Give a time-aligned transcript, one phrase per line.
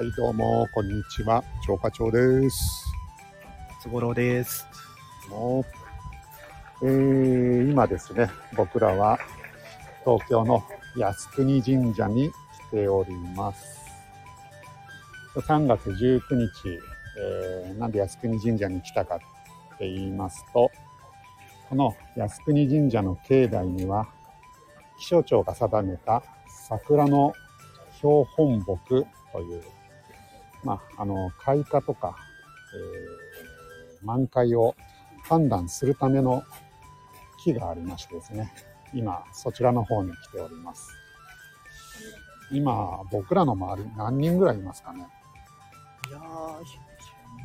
[0.00, 1.44] はい、どうも、こんにちは。
[1.66, 2.86] 超課長です。
[3.82, 4.66] つごろです。
[5.28, 5.62] も
[6.80, 9.18] うえー、今ですね、僕らは
[10.02, 10.64] 東京の
[10.96, 13.78] 靖国神社に来ております。
[15.34, 16.80] 3月19日、
[17.18, 19.18] えーなんで靖国神社に来たかっ
[19.76, 20.70] て言いますと、
[21.68, 24.08] この靖国神社の境内には、
[24.98, 27.34] 気象庁が定めた桜の
[27.98, 29.04] 標本木
[29.34, 29.62] という、
[30.64, 32.16] まあ、あの、開花とか、
[32.74, 33.30] えー
[34.02, 34.74] 満開を
[35.24, 36.42] 判断するための
[37.44, 38.50] 木がありましてですね、
[38.94, 40.88] 今、そちらの方に来ております。
[42.50, 45.06] 今、僕らの周り何人ぐらいいますかね？
[46.08, 46.22] いやー、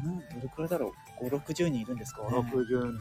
[0.05, 2.97] うんどれくらいだろう ?5、60人いるんですか、ね、60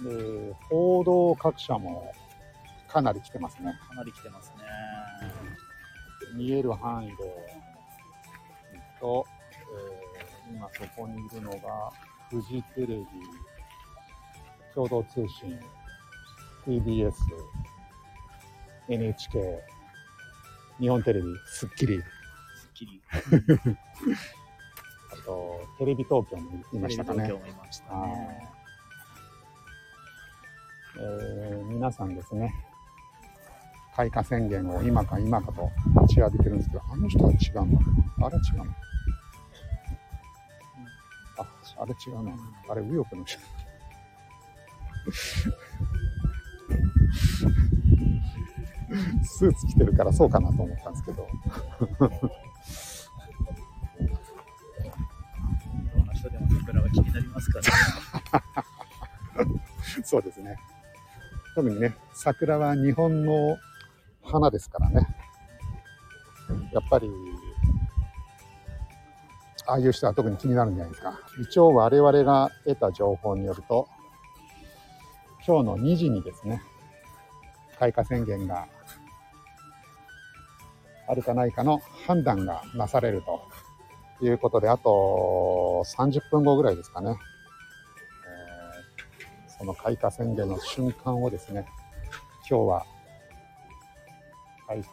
[0.00, 0.48] 人。
[0.48, 2.14] で、報道各社も
[2.88, 3.74] かなり来てますね。
[3.88, 4.56] かなり来てますね。
[6.34, 7.14] 見える範囲で、
[9.02, 10.12] と、えー
[10.54, 11.90] 今そこにいるのが、
[12.28, 13.06] フジテレビ、
[14.74, 15.58] 共同通信、
[16.66, 17.12] TBS、
[18.88, 19.62] NHK、
[20.78, 22.02] 日本テレビ、スッキリ、す
[22.68, 23.00] っきり。
[25.12, 27.44] あと、テレビ東京もいましたかねテレビ。
[27.44, 28.52] 東京もいましたね。
[30.98, 32.52] えー皆さんですね、
[33.96, 35.70] 開花宣言を今か今かと
[36.02, 38.26] 待ちわびてるんですけど、あの人は違うな？
[38.26, 38.64] あれ違うな？
[41.38, 41.46] あ、
[41.78, 42.32] あれ違うな。
[42.68, 43.38] あれ右翼の人。
[49.24, 51.26] スーツ着てるからそうかなと思ったんですけど、
[51.98, 52.08] ど
[56.04, 59.54] の人でも桜は気になりますからね。
[60.04, 60.56] そうですね。
[61.54, 63.56] 特にね、桜は日本の
[64.22, 65.11] 花ですからね。
[66.72, 67.10] やっぱり、
[69.66, 71.18] ああいう人は特に気になるんじゃないですか。
[71.40, 73.88] 一応我々が得た情報によると、
[75.46, 76.62] 今日の2時にですね、
[77.78, 78.66] 開花宣言が
[81.08, 87.10] あるかないかの判断がなされるということで、あと30分後ぐらいですかね。
[87.10, 88.52] えー
[89.62, 91.66] その開花宣言の瞬間をですね、
[92.50, 92.86] 今日は、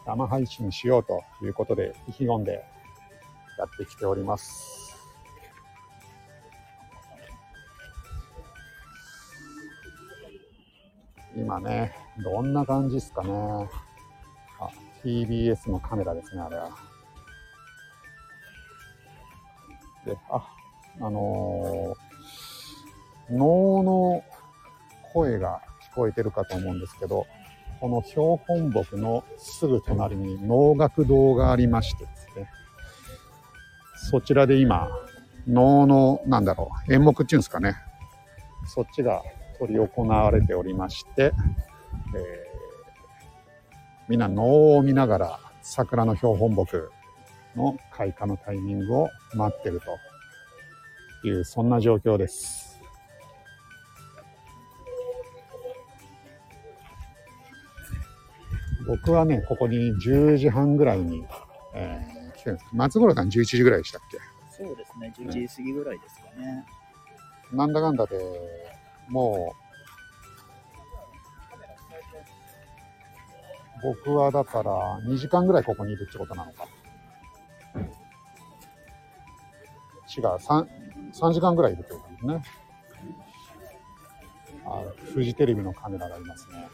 [0.04, 2.64] 生配信しようということで意気込んで
[3.58, 4.96] やってきております。
[11.36, 13.30] 今ね、どんな感じですかね。
[14.58, 14.68] あ、
[15.04, 16.70] TBS のカメラですね、あれは。
[20.04, 20.46] で、あ、
[21.00, 22.10] あのー
[23.30, 24.24] 能の
[25.12, 25.62] 声が
[25.92, 27.26] 聞こえてるかと思うんですけど、
[27.80, 32.48] この標本木のすぐ隣に能楽堂がありましてですね、
[34.10, 34.88] そちらで今、
[35.46, 37.76] 能の、なんだろう、演目っていうんですかね、
[38.66, 39.22] そっちが
[39.58, 41.32] 執り行われておりまして、
[42.14, 42.50] えー
[44.10, 46.90] みんな能を見ながら桜の標本木
[47.54, 49.80] の開花のタイミングを待ってる
[51.22, 52.69] という、そんな状況です。
[58.90, 61.24] 僕はね、ここに10時半ぐらいに、
[61.74, 62.70] えー来てるんです。
[62.72, 64.18] 松原さん11時ぐらいでしたっけ？
[64.64, 66.64] そうですね、11時過ぎぐらいですかね。
[67.52, 68.18] なんだかんだで
[69.08, 69.54] も
[73.84, 76.66] う、僕はだから2時間ぐらいここにいるってことなのか。
[80.16, 80.66] 違う、3、
[81.12, 82.42] 3時間ぐらいいるってことですね。
[84.66, 86.68] あ、フジテレビのカメラがありますね。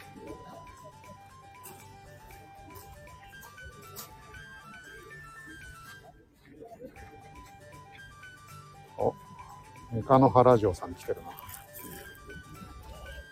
[9.96, 11.30] 三日野原城さん来てるな。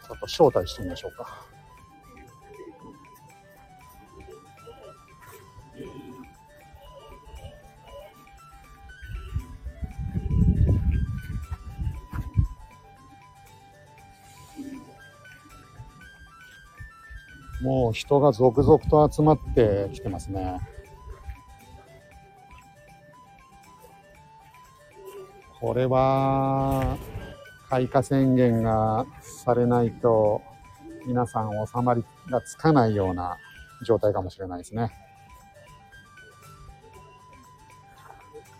[0.09, 1.45] ちょっと招待してみましょうか。
[17.61, 20.61] もう人が続々と集まってきてますね。
[25.65, 26.99] これは、
[27.71, 30.43] 開花宣言がされないと、
[31.07, 33.39] 皆さん収まりがつかないような
[33.87, 34.93] 状態かもしれないですね。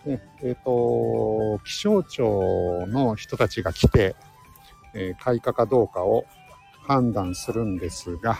[0.03, 4.15] ねえっ、と、気象庁の人たちが来て、
[4.95, 6.25] えー開花かどうかを
[6.87, 8.35] 判断するんですが、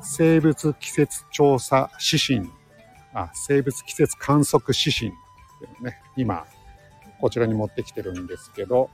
[0.00, 2.52] 生物季節調査指針
[3.12, 5.12] あ、生物季節観測指針っ
[5.58, 6.46] ていうね、今、
[7.22, 8.90] こちらに持ってきてるんですけど、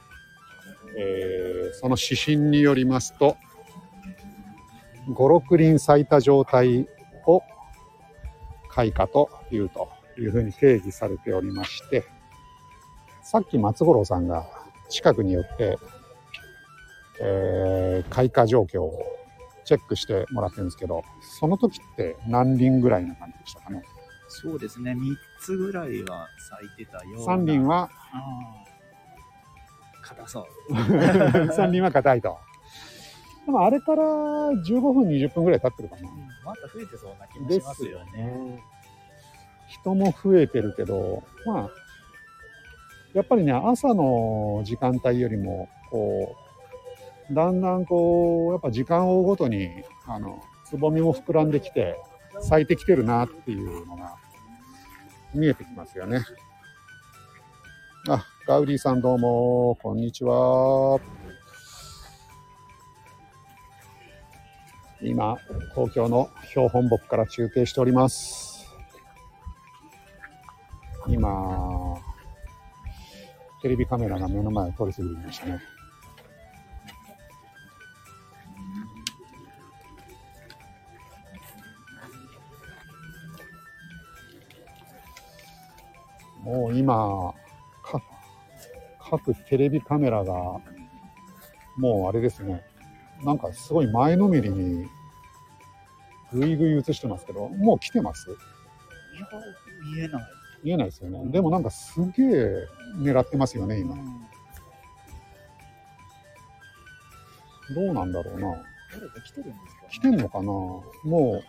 [0.97, 3.37] えーその指針によりますと、
[5.09, 6.87] 5、6輪咲いた状態
[7.27, 7.43] を
[8.71, 9.89] 開花というと
[10.19, 12.05] いうふうに定義されておりまして、
[13.23, 14.47] さっき松五郎さんが
[14.91, 15.79] 近くに寄って、
[17.21, 19.03] えー開花状況を
[19.65, 23.83] チェックしてもらってるんですけど、その時って何輪ぐらいな感じでしたかね？
[24.29, 27.35] そうですね、3つぐらいは咲いてたような。
[27.35, 27.91] 3輪は、
[30.03, 30.73] 硬そう。
[30.75, 32.39] 3輪は硬いと。
[33.47, 36.03] でもあれから15分、20分ぐらい経ってるかな。
[36.45, 38.63] また増えてそうな気もしますよね。
[39.69, 41.71] 人も増えてるけど、まあ、
[43.15, 46.37] やっぱりね、朝の時間帯よりも、こ
[47.31, 49.71] う、だんだんこう、やっぱ時間を追うごとに、
[50.07, 51.97] あの、つぼみも膨らんできて、
[52.41, 54.17] 咲いてきてるなっていうのが
[55.35, 56.25] 見えてきますよね。
[58.09, 61.01] あ、ガウディさんどうも、こんにちは。
[65.01, 65.37] 今、
[65.75, 68.67] 東京の標本木から中継しております。
[71.07, 71.95] 今、
[73.63, 75.78] テレビカメラが目の前を通り過ぎてきましたね。
[86.49, 87.35] もう今、
[87.83, 88.03] か
[88.99, 90.33] 各テレビカメラが、
[91.77, 92.65] もうあれですね、
[93.23, 94.87] なんかすごい前のめりに、
[96.33, 98.29] ぐいぐい映してますけど、もう来てます？
[99.95, 100.23] 見えない。
[100.65, 101.31] 見えないですよね。
[101.31, 102.67] でもなんかすげえ
[102.97, 103.95] 狙ってますよね、今。
[107.75, 108.65] どうなんだろうな。
[108.95, 110.45] 誰か来てるんですか、来てんのかな？
[110.45, 111.43] もう、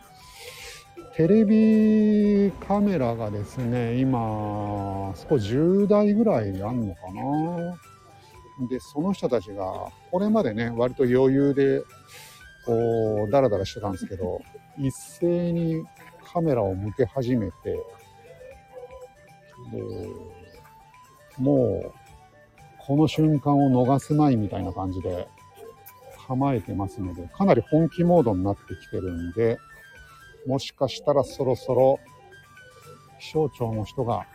[1.15, 7.77] テレビカメラがですね、今、そこ10台ぐらいあんのかな。
[8.67, 11.81] で、その人たちが、これまでね、割と余裕で、
[12.65, 14.41] こう、ダラダラしてたんですけど、
[14.77, 15.83] 一斉に
[16.31, 17.55] カメラを向け始めて、
[19.71, 19.81] で
[21.37, 21.93] もう、
[22.77, 25.27] この瞬間を逃すまいみたいな感じで
[26.27, 29.57] 構えてますので、かなり本気モードになってきてるんで、
[30.49, 31.99] もしかしたらそろそろ
[33.19, 34.25] 気象庁の人が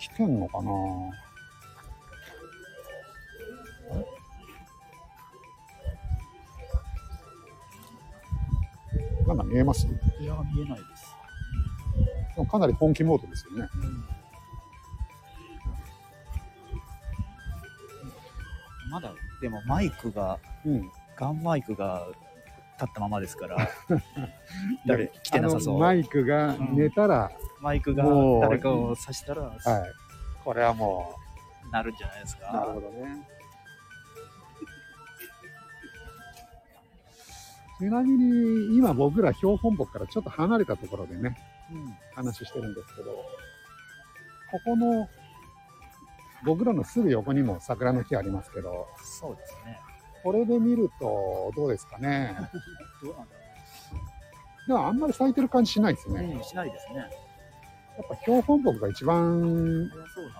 [0.00, 0.72] 来てんのかな？
[9.28, 9.86] なんか見えます？
[9.86, 11.16] でいや、見えないです。
[12.36, 13.68] もかなり本気モードですよね。
[18.90, 20.90] まだ、でもマイクが、うん。
[21.16, 22.08] ガンマイクが
[22.82, 23.68] 立ったままですから、
[24.86, 25.78] 誰来てなさそう。
[25.78, 27.30] マイクが寝たら、
[27.60, 28.04] マイクが
[28.40, 29.54] 誰かを刺したら、はい。
[30.44, 31.14] これはも
[31.70, 32.72] なるんじゃないですう、なるか。
[32.74, 33.28] ほどね。
[37.78, 41.36] ちなみに、今僕ら標本木からちょっと離れたところでね、
[41.70, 43.10] うん話してるんですけど、
[44.50, 45.08] ここの、
[46.44, 49.78] 僕らのすぐ横にも桜の木ありますけど、そうですね。
[50.22, 52.36] これで見るとどうですかね。
[53.02, 53.36] どうなんだ
[54.68, 56.22] でもあんまり咲いてる感じしないですね。
[56.22, 56.30] ろう。
[56.36, 56.98] うん、しないですね。
[56.98, 57.08] やっ
[58.08, 60.32] ぱ標本木が一番早そうな。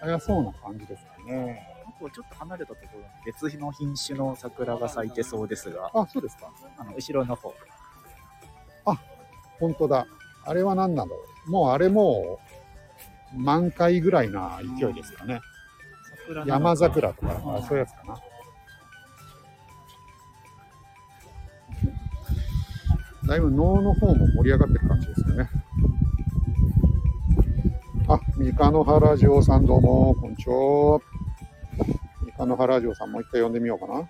[0.00, 1.84] 早そうな感じですかね。
[1.86, 6.52] あとちょっと離れたところに別の品種の桜が咲いてそうですが、あ、そうですか。
[6.76, 7.54] あの後ろの方。
[9.62, 10.06] 本当だ。
[10.44, 11.12] あれは何なの？
[11.46, 12.40] もうあれも
[13.32, 15.40] う満開ぐらいな勢いですかね。
[16.26, 18.18] 桜なのか山桜とか、うんあそういうやつかな。
[23.26, 25.48] だいぶ能の方も盛り上がってる感じですよね。
[28.08, 31.00] あ、三日野原城さんどうも、こんにちは。
[32.24, 33.94] 三日野原城さんもう一回呼んでみようかな。
[33.94, 34.06] はい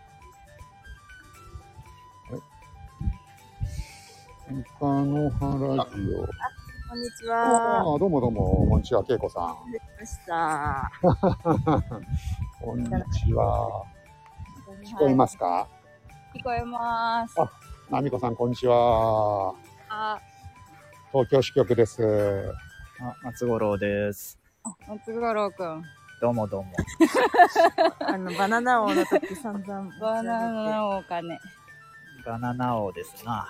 [4.48, 6.26] 三日野原城。
[6.88, 7.80] こんにちあは。
[7.94, 9.70] あ、どうもどうも、こんにちは、けいこさん。
[9.70, 10.90] できました。
[12.64, 13.84] こんにちは。
[14.84, 15.68] 聞こえますか？
[16.34, 17.34] 聞こえます。
[17.94, 19.54] あなみこさん、こんにちは。
[19.90, 20.18] あ、
[21.12, 22.50] 東京支局です。
[23.02, 24.38] あ、松五郎です。
[24.88, 25.82] 松五郎くん。
[26.22, 26.72] どうもどうも。
[28.00, 29.90] あの、バナナ王の時散々。
[30.00, 31.38] バナナ王かね。
[32.24, 33.46] バナナ王ですな。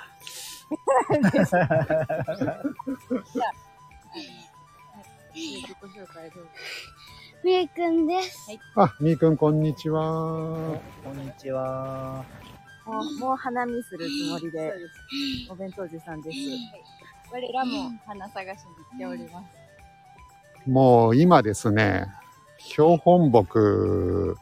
[7.45, 8.59] みーくんです。
[8.75, 10.03] あ、みーくん、こんにちは。
[11.05, 12.25] こんにちは。
[12.87, 14.73] もう、もう花見するつもりで、
[15.51, 16.37] お弁当持参です。
[17.33, 18.65] 我らも花探し
[18.99, 20.71] に行っております。
[20.71, 22.07] もう今ですね、
[22.59, 24.37] 標本木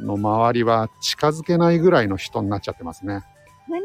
[0.00, 3.22] の周りは近づけないぐらいの人になっちゃってますね。
[3.68, 3.82] 何？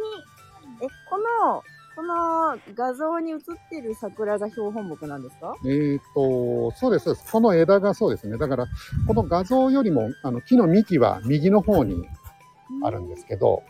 [0.81, 1.63] え、この、
[1.95, 3.39] この画像に映っ
[3.69, 5.55] てる桜が標本木なんですか？
[5.65, 7.31] えーと、そうです、そうです。
[7.31, 8.37] この枝がそうですね。
[8.37, 8.67] だから、
[9.07, 12.05] この画像よりも、あの、木の幹は右の方に
[12.83, 13.63] あるんですけど、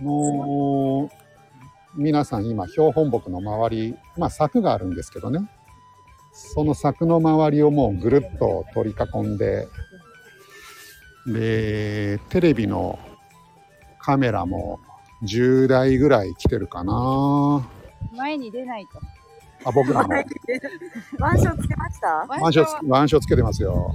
[0.00, 0.04] うん。
[0.04, 5.40] もう、皆さん今、標本木の周り、まあ柵があるんですけどね。
[6.32, 9.68] その柵の周りをもうぐるっと取り囲んで、
[11.26, 12.98] で、テレビの
[13.98, 14.80] カメラも
[15.24, 17.64] 10台ぐらい来てるかな。
[18.16, 18.98] 前に出ないと。
[19.68, 20.08] あ、僕らも。
[21.20, 22.08] ワンショーつけました？
[22.28, 23.94] ワンショーつ、ワンショーつけてますよ。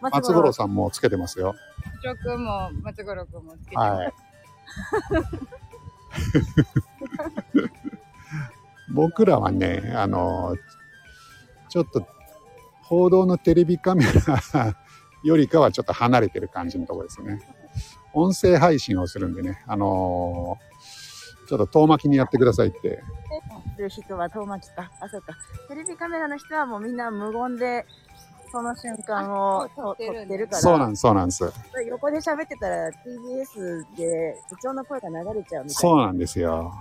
[0.00, 1.54] 松五郎さんもつけてますよ。
[2.02, 3.90] 社長くんも松五郎くんもつけてます。
[3.90, 4.12] はい。
[8.92, 10.56] 僕らはね、あの、
[11.68, 12.06] ちょっと
[12.82, 14.76] 報道のテレビカメラ
[15.24, 17.40] よりかはちょっと離れてる感じのところですね。
[18.14, 20.56] 音声配信をするんでね、あの
[21.48, 23.02] ちょっと遠巻きにやってくださいって。
[23.76, 24.90] する人は遠巻きか。
[25.00, 25.34] あ、そうか。
[25.68, 27.86] テレビカメラの人はもうみんな無言で、
[28.56, 30.62] その瞬間を撮撮ってるんだってるから。
[30.62, 31.52] そうなんです、そうなんです。
[31.88, 35.68] 横で喋ってたら TBS で部長の声が流れちゃうみたいな。
[35.68, 36.72] そうなんですよ。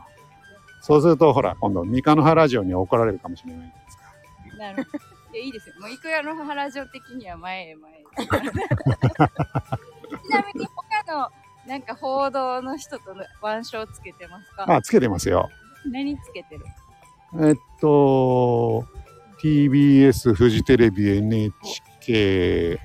[0.82, 4.04] そうすると、ほら、今度、三日の原ラジオに怒られるかもしれないですか。
[4.58, 5.04] なるほど。
[5.34, 5.76] いや、いいですよ。
[5.82, 8.06] もう、いくらの原城的には前へ前へ。
[8.24, 8.40] ちな
[10.54, 10.68] みに、
[11.06, 11.30] 他の、
[11.68, 13.12] なんか報道の人と
[13.44, 14.64] 腕章つけてますか？
[14.76, 15.50] あ、つけてますよ。
[15.92, 16.64] 何つけてる？
[17.42, 18.86] えっと、
[19.42, 22.80] TBS、フジテレビ、NHK、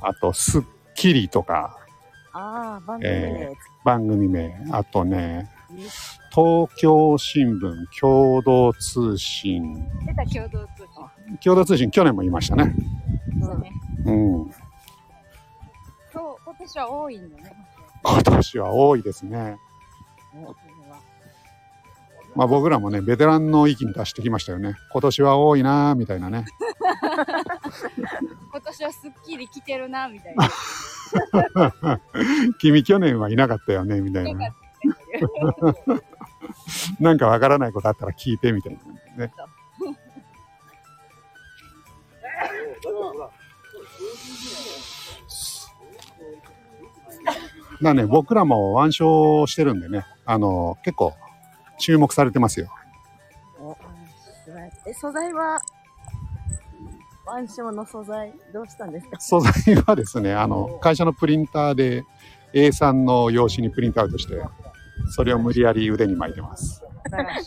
[0.00, 1.78] あと、スッキリとか、
[2.32, 3.50] ああ、番組で。
[3.84, 5.50] 番組名、あとね、
[6.30, 9.74] 東京新聞、共同通信、
[10.06, 10.66] 出た共同通
[11.26, 12.64] 信共同通信、去年も言いましたね。
[12.66, 13.72] ですね。
[14.04, 14.50] うん。
[16.12, 17.52] そう、今年は多いんだね。
[18.04, 19.56] 今年は多いですね。
[22.36, 24.74] まあ僕らもね、ベテランの域に達してきましたよね。
[24.92, 26.44] 今年は多いなーみたいなね。
[28.52, 30.50] 今年はすっきり来てるな、みたいな。
[32.60, 34.52] 君去年はいなかったよね、みたいなね。
[37.00, 38.78] なんかわからないことあったら聞いてみたい
[39.16, 39.32] なね。
[47.80, 51.14] だね、僕らも腕章してるんでね、あの、結構
[51.78, 52.68] 注目されてますよ。
[53.60, 53.76] お
[54.86, 55.58] え、素材は、
[57.38, 59.20] 腕章の素材、どうしたんですか？
[59.20, 62.04] 素材はですね、あの、会社のプリンターで
[62.52, 64.40] A3 の用紙にプリントアウトして、
[65.10, 66.82] それを無理やり腕に巻いてます。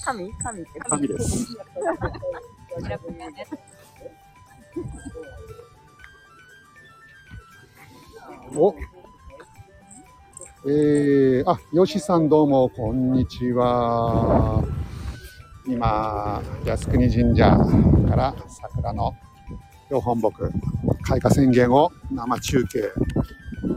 [0.04, 1.58] 紙紙って紙です。
[8.56, 8.74] お
[10.72, 14.64] えー、あ、よしさんどうも、こんにちは。
[15.66, 17.58] 今、靖国神社
[18.08, 19.16] から桜の
[19.86, 20.32] 標本木
[21.02, 22.92] 開花宣言を生中継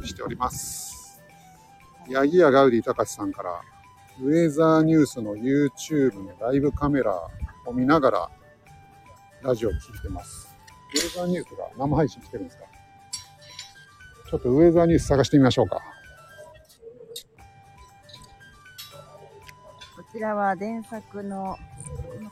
[0.04, 1.22] しております。
[2.10, 3.62] ヤギヤガウディ隆さんから、
[4.20, 7.18] ウェザーニュースの YouTube のライブカメラ
[7.64, 8.30] を見ながら
[9.40, 10.54] ラジオを聞いてます。
[10.94, 12.64] ウェザーニュースが生配信してるんですか？
[14.30, 15.80] ちょっとウェザーニュース探してみましょうか。
[20.12, 21.56] ちらは電作の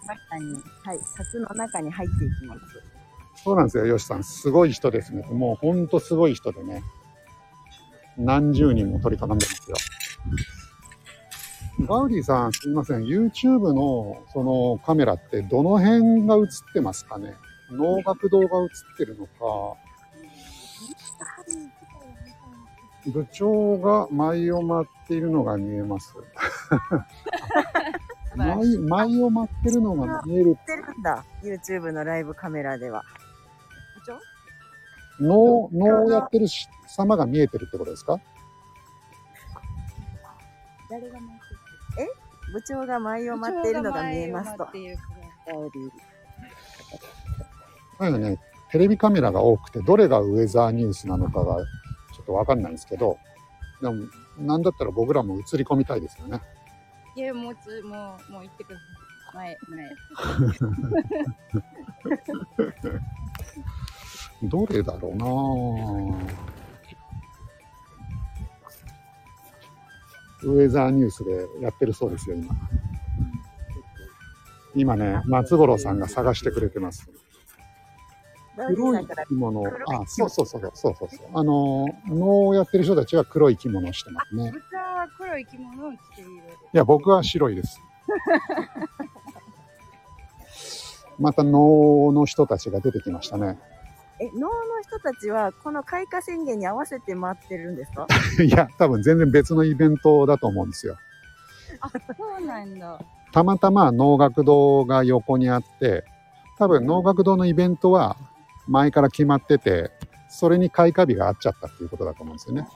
[0.06, 2.60] 中に、はい、柵の中に入っていきます。
[3.42, 4.24] そうなんですよ、ヨシさん。
[4.24, 5.22] すごい人ですね。
[5.30, 6.82] もうほんとすごい人でね。
[8.18, 9.76] 何十人も取り囲んでますよ。
[11.86, 13.04] ガウディさん、すみません。
[13.04, 16.44] YouTube のそのカメラってどの辺が映っ
[16.74, 17.34] てますかね？
[17.70, 18.68] 能楽堂が映っ
[18.98, 19.78] てるのか、
[23.06, 26.14] 部長が舞を舞っているのが見えます。
[28.36, 31.24] 舞舞を舞ってるのが見える売ってるんだ。
[31.42, 33.02] YouTube のライブカメラでは。
[33.96, 34.18] 部長？
[35.26, 38.20] 能、能をやってるし様が見えてるってことですか？
[40.90, 42.08] 誰が待ってる？
[42.08, 42.52] え？
[42.52, 44.64] 部長が舞を待っているのが見えますと。
[44.64, 44.96] っていう
[45.46, 45.90] ガウディ
[47.98, 48.38] だけどね、
[48.70, 51.56] テレビカメラが多くて、どれがウェザーニュースなのかが
[52.30, 53.18] とわかんないんですけど、
[53.82, 54.06] でも、
[54.38, 56.40] なんだったら僕らも映り込みたいですよね。
[57.16, 58.78] いや、もうつ、もう、もう行ってくだ
[59.32, 59.58] さい。
[59.58, 59.90] 前、前。
[64.48, 66.26] どれだろうなぁ
[70.42, 72.54] ウェザーニュースでやってるそうですよ、今。
[74.74, 77.10] 今ね、松五郎さんが探してくれてます。
[78.68, 79.70] 黒い着物あ、
[80.06, 81.26] そうそうそうそうそうそう。
[81.34, 84.50] あの、能をやってる人たちは黒い着物をしてますね。
[84.52, 86.30] 豚は黒い着物を着ている。
[86.30, 87.80] いや、僕は白いです。
[91.18, 93.58] また能の人たちが出てきましたね。
[94.18, 94.52] え、能の
[94.82, 98.06] 人たちは、この開花宣言に合わせて回ってるんですか？
[98.42, 100.96] いや、多分全然別のイベントだと思うんですよ。
[101.80, 101.96] あ、そ
[102.42, 102.98] うなんだ。
[103.32, 106.04] たまたま能楽堂が横にあって、
[106.58, 108.16] 多分能楽堂のイベントは
[108.70, 109.90] 前から決まってて、
[110.28, 112.66] それに開花日が合っちゃったっていうことだと思うんですよね。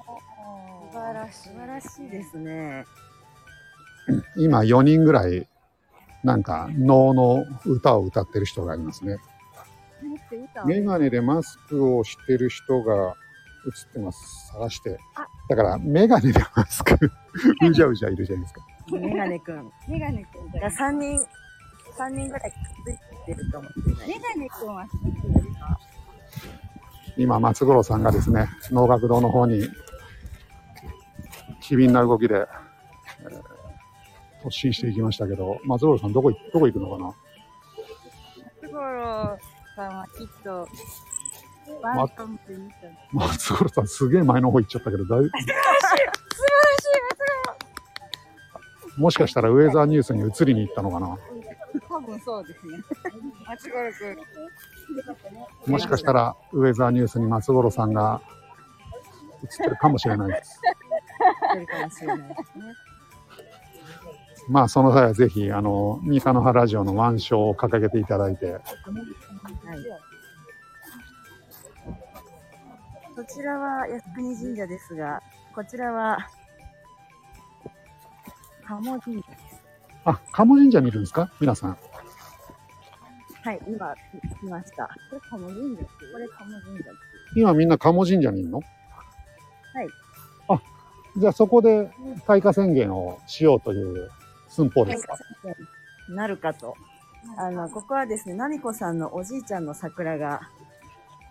[0.92, 1.38] 素晴らしい。
[1.38, 2.84] 素晴らしいですね。
[4.36, 5.48] 今4人ぐらい、
[6.24, 9.18] なんか能の歌を歌ってる人がいますね。
[10.66, 13.14] メガネでマスクをしてる人が
[13.66, 14.48] 映ってます。
[14.52, 15.26] 探してあ。
[15.48, 16.94] だから、メガネでマスク、
[17.62, 18.66] うじゃうじゃいるじゃないですか。
[18.90, 19.70] メガネくん。
[19.88, 21.18] メガネくんだが3人、
[21.96, 22.58] 三人ぐらいくっ
[23.24, 24.08] ついてるかもしれない。
[24.08, 24.86] メガネくんは
[27.16, 29.68] 今、松五郎さんがですね、能楽堂の方に、
[31.60, 32.34] 機敏な動きで、
[33.20, 33.54] えー
[34.44, 37.06] 突進していきましたけど、松五郎さんどこい、どこ行くのかな？
[38.60, 39.38] 松五郎
[39.74, 40.68] さんはきっと、
[41.80, 42.10] ワン
[43.14, 45.30] 松五郎さんすげえ前の方行っちゃったけど、だい
[48.98, 51.16] もしかしたらウェザーニュースに移りに行ったのかな？
[51.88, 52.78] 多分そうですね。
[53.46, 55.72] 松五郎くん。
[55.72, 58.20] もしかしたらウェザーニュースに松五郎さんが
[59.42, 60.60] 映ってるかもしれないです。
[61.54, 62.64] てるかもしれないですね。
[64.48, 68.62] まあ、その際はぜひ、あの、三日の葉ラジオの腕章を掲げていただいて、はい。
[73.16, 75.22] こちらは靖国神社ですが、
[75.54, 76.18] こちらは、
[78.66, 79.53] 鴨神社です。
[80.04, 81.30] あ、鴨神社にいるんですか？
[81.40, 81.78] 皆さん。
[83.42, 83.94] はい、今、
[84.40, 84.84] 来ました。
[85.10, 86.84] これ鴨神社ってこれ鴨神社
[87.36, 88.58] 今みんな鴨神社にいるの？
[88.58, 88.66] はい。
[90.48, 90.60] あ、
[91.16, 91.90] じゃあそこで
[92.26, 94.10] 開花宣言をしようという
[94.48, 95.16] 寸法ですか？
[96.10, 96.74] なるかと。
[97.38, 100.42] あの、ここはですね、ナミコさんのおじいちゃんの桜が、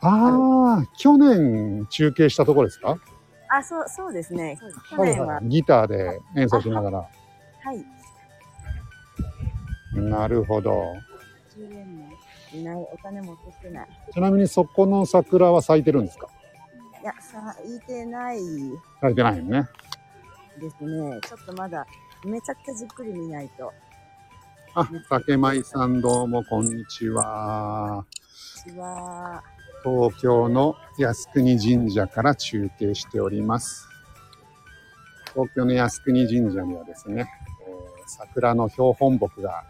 [0.01, 2.97] ああ、去年中継したところですか？
[3.49, 4.57] あ、そう、そうですね。
[4.89, 6.97] 去年は、ギターで演奏しながら。
[6.97, 7.05] は
[7.73, 7.85] い、
[9.93, 10.95] なるほど。
[11.57, 12.09] 10円も
[12.53, 13.87] いない、お金も取ってない。
[14.13, 16.27] ちなみにそこの桜は咲いてるんですか？
[17.01, 18.39] いや、さ、いてない
[19.01, 19.67] 咲いてないよね。
[20.59, 21.19] ですね。
[21.21, 21.85] ちょっとまだ、
[22.25, 23.71] めちゃくちゃじっくり見ないと。
[24.75, 28.05] あ、竹舞さんどうもこんにちは。
[28.65, 29.43] うちは、
[29.83, 33.87] 東京の靖国神社から中継しております。
[35.33, 37.29] 東京の靖国神社にはですね、
[37.67, 39.63] えー桜の標本木が、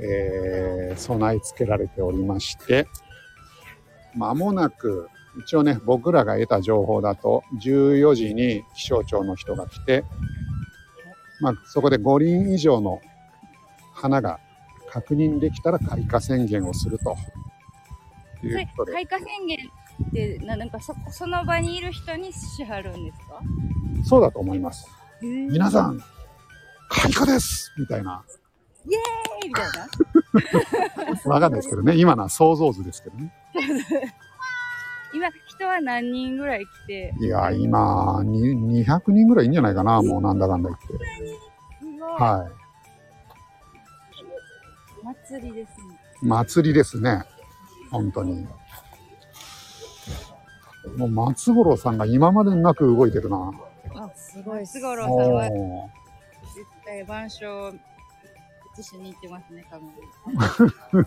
[0.00, 2.86] えー備え付けられておりまして、
[4.14, 5.08] まもなく、
[5.42, 10.04] 一応ね、僕らが得た情報だと、14時に気象庁の人が来て、
[11.40, 13.00] まあ、そこで5輪以上の
[13.94, 14.38] 花が
[14.90, 17.16] 確認できたら開花宣言をすると
[18.42, 18.92] それいうことで。
[18.92, 19.58] 開花宣言
[20.08, 23.40] ってななんかそその場にいる人にしはるんですか？
[24.04, 24.86] そうだと思います。
[25.22, 25.98] 皆皆さん、
[26.88, 28.22] 開花ですみたいな。
[28.86, 29.64] えーみたい
[31.24, 31.96] な わかんないですけどね。
[31.96, 33.32] 今のは想像図ですけどね。
[35.14, 37.14] 今人は何人ぐらい来て？
[37.20, 40.00] いや、今、に200人ぐらいいいんじゃないかな。
[40.02, 40.86] もうなんだかんだ言って。
[40.86, 42.48] すごいは
[45.02, 46.26] 祭りですねい。
[46.26, 47.24] 祭りですね。
[47.90, 48.46] 本当に。
[50.96, 53.52] もう松五郎さんが今までなく動いてるな。
[53.96, 54.60] あ、すごい。
[54.60, 55.56] 松五郎さんは絶
[56.84, 57.04] 対
[58.72, 61.06] を写しに行ってますね多分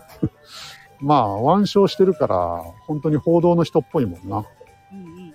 [1.00, 4.46] まあ、腕章してるから、本当に報道の人っぽいもんな。
[4.92, 5.32] うんうんうんうん。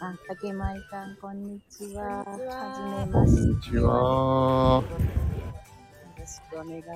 [0.00, 2.24] あ、竹舞さん、こんにちは。
[2.24, 3.40] はじめまして。
[3.40, 3.82] こんにちは。
[3.82, 4.84] よ
[6.16, 6.86] ろしくお願いし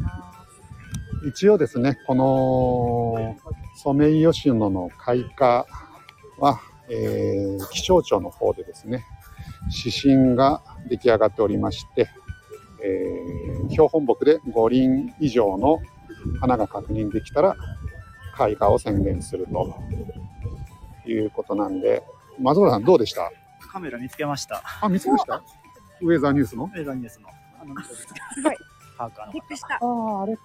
[0.00, 1.26] ます。
[1.26, 3.36] 一応ですね、この
[3.74, 5.66] ソメイヨシノの開花
[6.38, 9.04] は、えー気象庁の方でですね、
[9.76, 12.08] 指針が出来上がっておりまして、
[12.82, 15.78] えー標本木で5輪以上の
[16.40, 17.54] 花が確認できたら
[18.34, 19.76] 開花を宣言すると
[21.06, 22.02] いうことなんで、
[22.40, 23.30] 松原さんどうでした？
[23.70, 24.62] カメラ見つけました。
[24.80, 25.42] あ、見つけました？
[26.00, 26.64] ウェザーニュースの？
[26.64, 27.28] ウェザーニュースの。
[27.60, 28.06] あの、す
[28.42, 28.56] ごい。
[28.96, 30.42] パーカーのびっくりしたああ、あれか。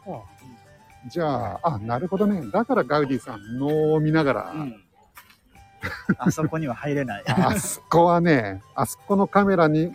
[1.08, 2.50] じゃあ、あ、なるほどね。
[2.52, 4.84] だからガウディさん、能を見ながら、うん。
[6.18, 7.24] あそこには入れない。
[7.28, 9.94] あそこはね、あそこのカメラに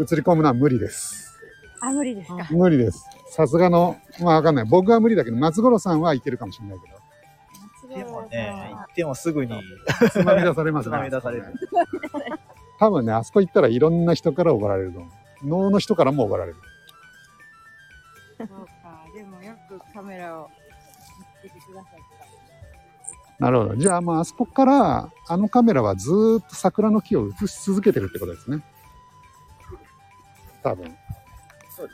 [0.00, 1.38] 映り込むのは無理です。
[1.80, 2.48] あ、無理ですか。
[2.50, 3.04] 無理です。
[3.30, 4.64] さすがの、まあわかんない。
[4.64, 7.04] 僕は無理だけど、松五郎さんはいけるかもしれないけど。
[7.96, 9.52] でもね、行ってもすぐに、
[10.10, 11.44] つまみ出されますつまみ出される。
[12.80, 15.46] 多分ね、あそこ行ったらいろんな人から怒られると思う。
[15.46, 16.56] 能の人からも怒られる。
[18.38, 18.54] そうか。
[19.14, 20.48] でもよくカメラを
[21.44, 21.92] 見つけてくださっ
[23.38, 23.44] た。
[23.44, 23.76] なるほど。
[23.76, 28.64] じゃあ、まあ、あそこから、あのカメラはずーっと桜の木を映し続けてるってことですね。
[30.64, 30.96] 多分。
[31.76, 31.92] そうだ。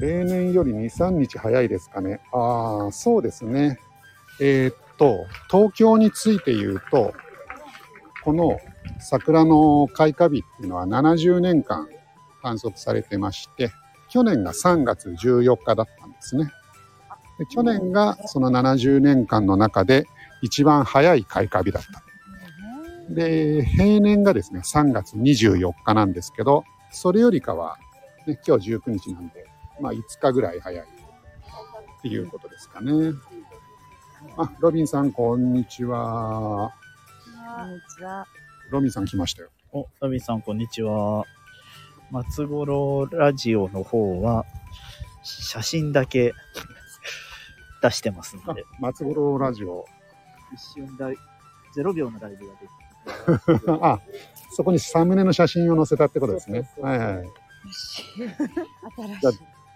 [0.00, 2.20] 例年より2、3日早いですかね。
[2.32, 3.78] ああ、そうですね。
[4.40, 7.12] えーっと、東京について言うと、
[8.22, 8.58] この
[9.00, 11.88] 桜の開花日っていうのは70年間
[12.42, 13.72] 観測されてまして、
[14.08, 16.50] 去年が3月14日だったんですね。
[17.38, 20.06] で去年がその70年間の中で
[20.42, 22.05] 一番早い開花日だった。
[23.08, 27.78] で、平年がですね、3月24日なんですけど、それよりかは、
[28.26, 29.46] ね、今日19日なんで、
[29.80, 33.12] まあ5日ぐらい早いっていうことですかね。
[34.36, 36.72] あ、ロビンさん、こんにちは。
[37.56, 38.26] こんにちは。
[38.70, 39.50] ロビンさん来ましたよ。
[39.72, 41.24] お、ナビさん、こんにちは。
[42.10, 44.44] 松五郎ラジオの方は、
[45.22, 46.32] 写真だけ
[47.82, 49.84] 出してますのあで、松五郎ラジオ。
[50.52, 51.16] 一瞬だい、
[51.76, 52.85] 0秒のライブができて。
[53.80, 54.00] あ、
[54.50, 56.68] そこにサムネの写真を載せたってことですね。
[56.80, 57.24] はいはい。
[57.70, 58.26] 新
[59.20, 59.30] じゃ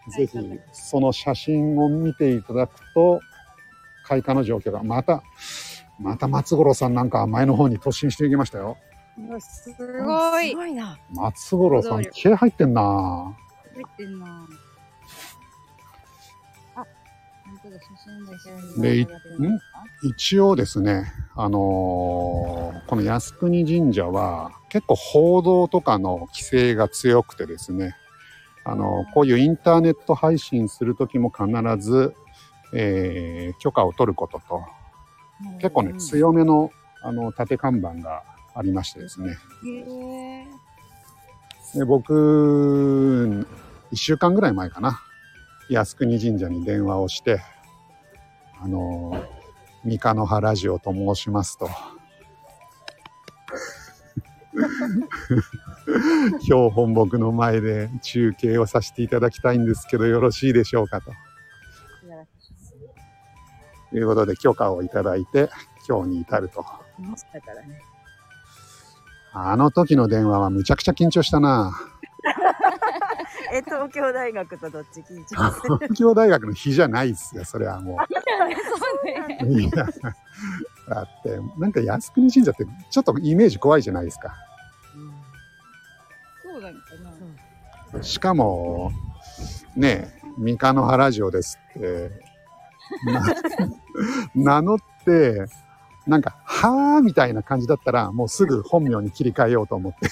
[0.09, 0.39] ぜひ、
[0.73, 3.21] その写真を見ていただくと、
[4.05, 5.23] 開花の状況が、また、
[5.99, 8.77] また松五郎さんなんか前の方に突進していきましたよ。
[9.17, 10.57] すごいす。
[10.57, 10.99] ごいな。
[11.11, 13.37] 松五郎さん、気合入ってんな
[13.75, 14.49] 入ってんな。
[18.81, 19.07] で
[20.03, 27.95] 一応ですね、あのーこの靖国神社は結構報道とかの規制が強くてですね、
[28.65, 31.47] あのーこういうインターネット配信する時も必
[31.79, 32.15] ず、
[32.73, 34.63] えー許可を取ることと、
[35.59, 36.71] 結構ね、強めの、
[37.03, 38.23] あの、縦看板が
[38.55, 39.37] ありましてですね。
[41.75, 43.47] で僕、
[43.93, 45.01] 一週間ぐらい前かな、
[45.71, 47.41] 靖国神社に電話をして、
[48.61, 49.25] あの、
[49.85, 51.71] 三日の葉ラジオと申しますと、
[56.43, 61.13] 標本木の前で中継をさせていただきたいんですけど、よろしいでしょうかと。
[63.91, 65.51] ということで許可をいただいて、
[65.89, 66.65] 今日に至ると。
[69.33, 71.73] あの時の電話はむちゃくちゃ緊張したな。
[73.53, 77.99] え、東京大学とどっち緊張する東京大学の日じゃないっすよ、それはも
[79.41, 79.61] そう。
[79.61, 84.35] いや、だって、なんか靖国神社ってちょっとイメージ怖いじゃないですか。
[86.43, 86.79] そうだんか
[87.93, 88.03] な。
[88.03, 88.93] しかも、
[89.77, 92.11] ねえ、三日の原城ですって、
[93.05, 93.23] な
[94.61, 95.47] 名乗って、
[96.07, 100.09] なんか、はーみたいな感じだったら、もうすぐ本名に切り替えようと思って。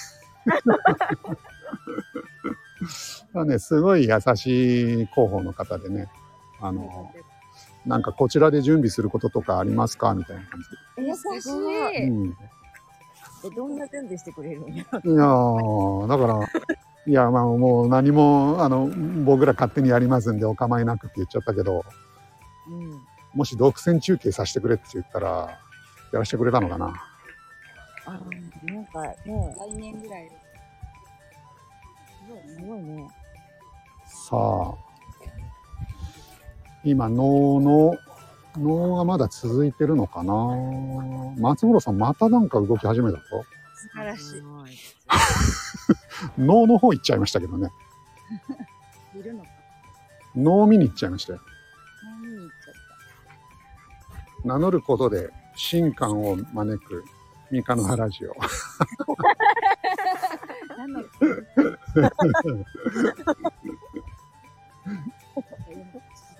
[3.34, 6.08] だね、すごい優しい広報の方でね、
[6.60, 7.12] あの、
[7.86, 10.14] なんかこちらで準備することとかありますか？
[10.14, 10.60] みたいな感
[10.98, 12.08] え、優すしごい。
[12.08, 12.36] うん
[13.44, 14.82] え、どんな準備してくれるんや。
[14.82, 16.40] いやーだから、
[17.06, 18.88] いや、まあもう何も、あの、
[19.24, 21.84] 僕ら勝手にやりますんでお構いなくって言っちゃったけど、
[22.68, 23.00] うん。
[23.34, 25.56] もし独占中継させてくれって言ったら、
[26.12, 26.92] やらせてくれたのかな？
[28.06, 28.18] あな
[28.80, 30.30] んかね、来年ぐらい。
[32.56, 33.08] すごいね。
[34.06, 34.74] さあ、
[36.84, 37.96] 今、能の、
[38.56, 40.34] 能がまだ続いてるのかな？
[41.38, 43.24] 松村さん、またなんか動き始めたぞ。
[43.74, 44.42] 素晴らしい。
[46.38, 47.70] 能の方行っちゃいましたけどね。
[49.14, 49.50] いるのか。
[50.34, 51.40] 能見に行っちゃいましたよ。
[52.02, 52.74] 何に行っちゃっ
[54.44, 55.30] 名乗ることで
[55.70, 57.04] 神官を招く
[57.50, 58.34] 三日の原ジオ。
[60.92, 62.00] た。
[62.00, 62.10] 何
[62.58, 62.64] の。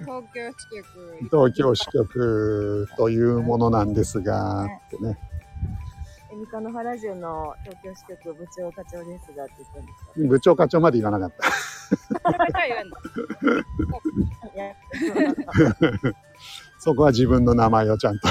[0.00, 0.86] 東京支局。
[1.30, 5.18] 東京支局というものなんですが、ってね。
[6.30, 10.28] えみかの原ジオの東京支局部長課長ですがって言ったんですか？
[10.28, 11.48] 部長課長まで言わなかった。
[16.78, 18.28] そこは自分の名前をちゃんと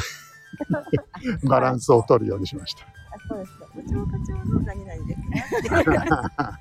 [1.47, 2.83] バランスを取るようにしました。
[2.83, 2.87] あ
[3.27, 3.66] そうですか。
[3.77, 5.15] 部長課長の何々で
[5.63, 6.59] すか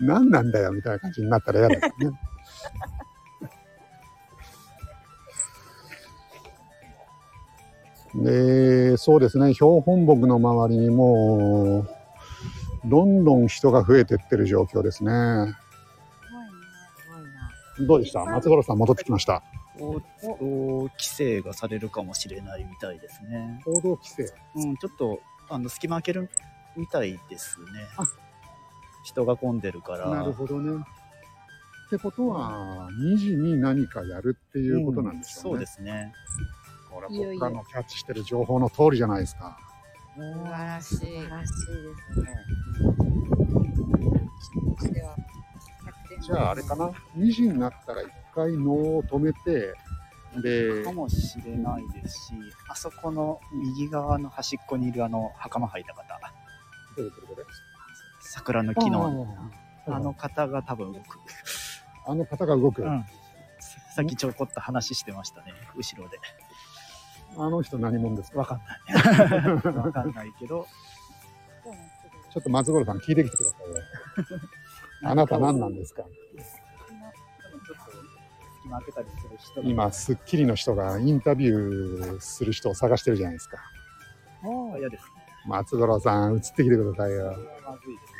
[0.00, 2.18] 何なんだよみたいな感じになったら嫌だからね。
[8.12, 11.88] で、そうですね、標本木の周りにもう、
[12.84, 15.12] どんどん人が増えてってる状況ですね。
[15.12, 17.28] すごいね。
[17.76, 17.86] すごいな。
[17.86, 18.24] どうでした？
[18.24, 19.44] 松五郎さん戻ってきました。
[19.78, 23.62] 報道規制がされるかもしれないみたいですね。
[23.64, 24.34] 報道規制。
[24.56, 26.30] うん、ちょっと、あの、隙間開ける
[26.76, 28.04] みたいですねあ。
[29.04, 30.08] 人が混んでるから。
[30.08, 30.84] なるほどね。
[31.86, 35.56] ってことは、2時に何かやるっていうことなんでしょうね。
[35.56, 36.12] んそうですね。
[36.88, 39.58] これ僕らのキャッチしてる情報の通りじゃないですか。
[40.16, 40.96] 素晴らしい。
[40.96, 41.72] 素晴らしい
[42.14, 42.24] で
[44.78, 44.92] すね。
[44.92, 46.20] では、100点。
[46.20, 49.74] じゃああれかな ?2 時になったら一回脳を止めて、
[50.36, 52.32] でか、もしれないですし、
[52.68, 56.04] あそこの右側の端っこにいるあの、袴履いた方、
[56.96, 57.44] どれどれどれ
[58.20, 59.26] 桜の木の、
[59.88, 61.18] ああの方が多分動く。
[62.06, 62.82] あの方が動く。
[62.82, 63.04] うん。
[63.94, 66.18] さっきちょこっと話してましたね、後ろで。
[67.36, 68.38] あの人何者ですか？
[68.40, 69.76] わかんない。
[69.76, 70.66] わかんないけど、
[72.32, 73.76] ちょっと松五郎さん聞いてきてくださいよ。
[75.10, 76.04] あなた何なんですか？
[78.62, 83.58] 隙間開けたりする人が今、スッキリの人がインタビューする人を探してるじゃないですか。
[84.42, 85.10] もう嫌ですね。
[85.46, 87.34] 松五郎さん、映ってきてくださいよ。
[87.64, 88.12] まずいです。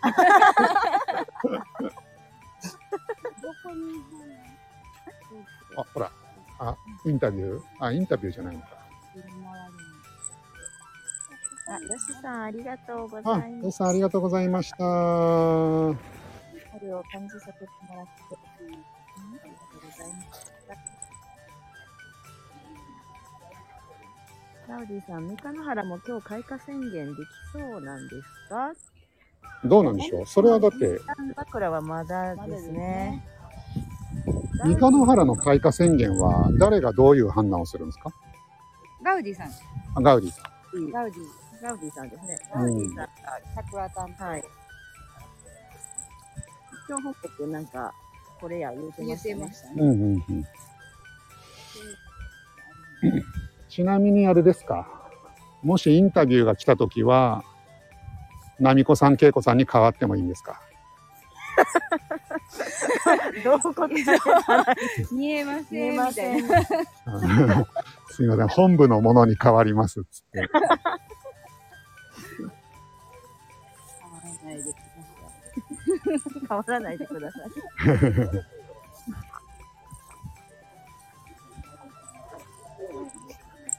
[3.43, 4.03] どこに
[5.77, 6.11] あ、ほら。
[6.59, 7.63] あ、インタビュー？
[7.79, 8.69] あ、インタビューじゃないのか。
[11.69, 13.65] あ、よしさん、ありがとうごあざい、ます。
[13.65, 14.77] よしさん、ありがとうございました。
[14.77, 14.87] 春
[16.97, 18.11] を感じさせてもらって、
[20.03, 20.75] ざいました。
[24.67, 28.73] クラウディさん、三日野原も今日開花宣言できそうなんですか？
[29.65, 30.27] どうなんでしょう？
[30.27, 31.01] それはだって、
[31.37, 33.25] 桜はまだですね。
[34.65, 38.13] 三日野原の開花宣言は誰がどういう判断をするんですか？
[39.03, 39.49] ガウディさん。
[39.97, 40.45] あガウディさん。
[40.93, 41.23] ガウディ、
[41.63, 42.39] ガウディさんですね。
[42.55, 43.09] うんガウディさんが、
[43.57, 44.25] 桜担当。
[44.25, 44.45] はい。
[46.89, 47.93] 今日報告なんか、
[48.41, 49.03] これや言うて
[49.35, 50.25] ましたね。
[53.69, 54.87] ちなみにあれですか？
[55.63, 57.45] もしインタビューが来たときは、
[58.59, 60.61] ナミコさん、ケイコさんに代わってもいいんですか？
[63.45, 63.95] どう答え
[65.15, 65.67] 見えません。
[65.71, 66.43] 見えません。
[68.09, 68.49] すいません。
[68.49, 70.41] 本部のものに変わりますっつって。
[74.01, 74.63] 変わらないで
[77.07, 77.43] ください。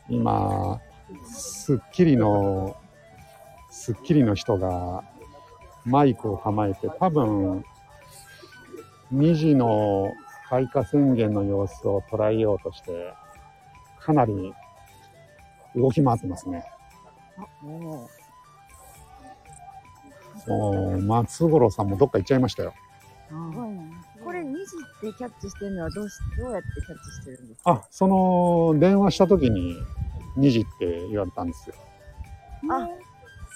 [0.14, 0.82] 今、
[1.26, 2.76] スッキリの、
[3.70, 5.04] スッキリの人が
[5.86, 7.64] マイクを構えて、多分、
[9.14, 10.14] 2時の
[10.50, 13.14] 開花宣言の様子を捉えようとして、
[14.00, 14.54] かなり
[15.76, 16.66] 動き回ってますね。
[17.62, 18.10] も
[20.48, 22.74] もう、松五郎さんもどっか行っちゃいましたよ。
[23.30, 23.84] う、すごいな。
[24.24, 24.60] これ2時
[25.10, 27.72] ってキャッチしてるのはどうし、どうやってキャッチしてるんですか？
[27.72, 29.78] あ、その、電話した時に
[30.38, 31.76] 2時って言われたんですよ。
[32.70, 32.88] あ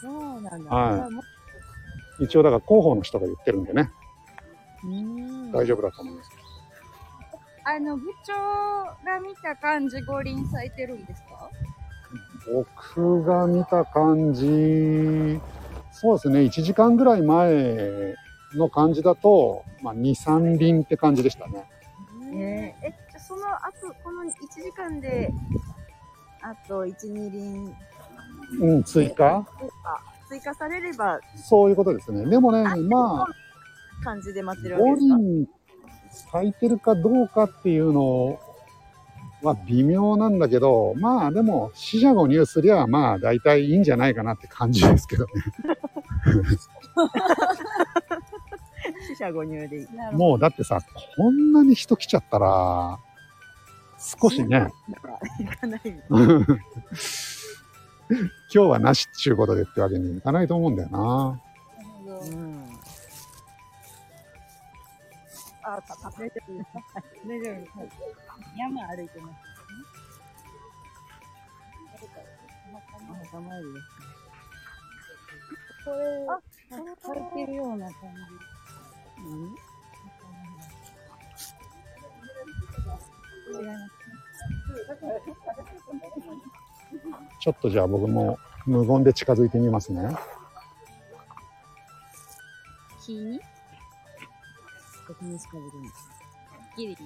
[0.02, 0.76] そうなんだ。
[0.76, 1.26] はい
[2.24, 3.92] 一応だから広報の人が言ってるんでね、
[5.54, 6.30] 大丈夫だと思います。
[7.66, 8.34] あの、部長
[9.06, 11.50] が見た感じ、五輪咲いてるんですか？
[12.96, 15.42] 僕が見た感じ、
[16.06, 18.14] そうですね、1時間ぐらい前
[18.54, 21.64] の感じだと、まあ、2、3輪って感じでしたね。
[22.32, 22.78] ね。
[22.84, 25.32] え、え、じゃあその後、この1時間で、
[26.44, 27.76] あと1、2輪
[28.62, 29.44] うん、追加？
[30.30, 30.54] 追加。
[30.54, 32.24] されれば、そういうことですね。
[32.30, 35.02] でもね、まあ、感じで待ってるわけ5で
[36.12, 36.38] すか？
[36.38, 38.40] 輪咲いてるかどうかっていうの
[39.42, 45.32] は微妙なんだけど、まあでも、四捨五入すりゃ、まあ大体いいんじゃないかなって感じですけどね。
[49.08, 49.88] 四捨五入でいい。
[50.14, 50.80] もうだってさ、
[51.18, 53.00] こんなに人来ちゃったら、
[54.00, 55.82] 少しね、なんか、ない。
[58.08, 58.18] 今
[58.50, 61.00] 日はなしっちゅうことでってわけにいかないと思うんだよな。
[61.00, 62.80] なるほどうん。
[65.64, 66.84] あ、た、た、大丈夫ですか
[67.26, 67.78] 大丈夫です。
[67.78, 67.90] はい
[68.58, 69.36] 山歩いてますね。
[72.72, 74.15] お墓参りです
[75.86, 76.42] これ、あ、
[77.00, 79.24] 咲いてるような感じ。
[79.24, 79.56] うん
[83.48, 83.92] 違います。
[87.40, 90.10] ちょっとじゃあ僕も無言で近づいてみますね。
[93.06, 93.40] 木に？
[95.08, 95.94] ここに近づくんです。
[96.78, 96.98] ギリ？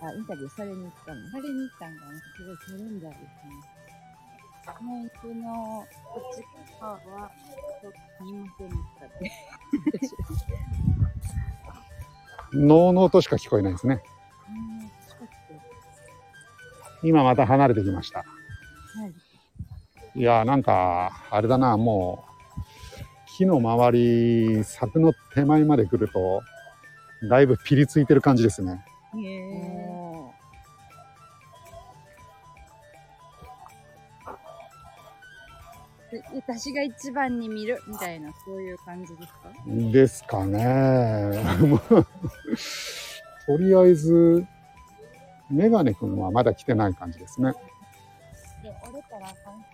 [0.00, 1.20] あ、インタビューされに行ったの？
[1.34, 2.12] あれに行ったんかな？
[2.12, 3.28] すごいカレンダーですね。
[4.82, 6.44] メイクのこっち
[6.80, 7.00] 側は、
[7.80, 9.32] ちょっと見ませんでしたって。
[12.52, 14.02] ノーノーとしか聞こえないですね。
[17.02, 18.18] 今また離れてきました。
[18.20, 18.24] は
[20.14, 20.20] い。
[20.20, 22.32] いやーなんか、あれだな、もう、
[23.36, 26.42] 木の周り、柵の手前まで来ると、
[27.28, 28.84] だいぶピリついてる感じですね。
[29.14, 29.18] え。
[29.18, 29.51] お
[36.34, 39.52] 私が一番に見るみたいな、そういう感じですか？
[39.66, 41.32] ですかね。
[43.46, 44.46] とりあえず、
[45.50, 47.52] メガネ君はまだ来てない感じですね。
[48.62, 49.68] で、折れたらあかんか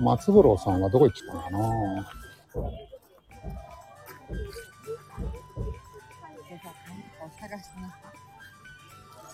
[0.00, 2.10] 松五郎さんはどこ行っちゃったのかな
[7.38, 7.99] 探してます。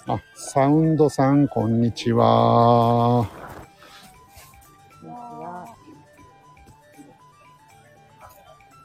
[0.08, 3.28] あ、サウンドさん、こんにちは。